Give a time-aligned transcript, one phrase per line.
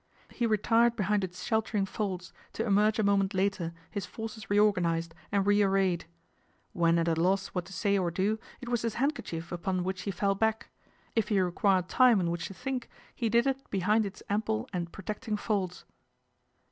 [0.41, 5.45] rle retired behind its sheltering folds, to emerge i moment later, his forces reorganised and
[5.45, 6.05] re irrayed.
[6.73, 10.01] When at a loss what to say or do, it was ,iis handkerchief upon which
[10.01, 10.69] he fell back;
[11.15, 14.91] if he equired time in which to think, he did it behind ts ample and
[14.91, 15.85] protecting folds.